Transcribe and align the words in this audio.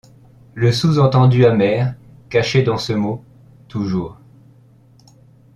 le 0.55 0.71
sous-entendu 0.71 1.45
amer 1.45 1.93
caché 2.31 2.63
dans 2.63 2.79
ce 2.79 2.91
mot: 2.93 3.23
toujours. 3.67 4.17